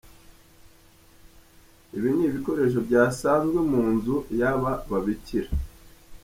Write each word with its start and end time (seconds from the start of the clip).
Ibi 1.95 2.09
ni 2.15 2.23
ibikoresho 2.29 2.79
byasanzwe 2.87 3.59
mu 3.71 3.81
nzu 3.93 4.15
y’aba 4.39 4.71
babikira. 4.89 5.49